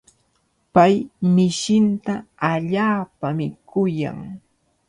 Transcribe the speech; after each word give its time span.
Pay 0.73 0.93
mishinta 1.33 2.13
allaapami 2.51 3.47
kuyan. 3.69 4.19